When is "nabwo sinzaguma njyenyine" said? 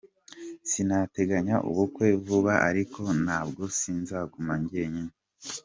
3.25-5.13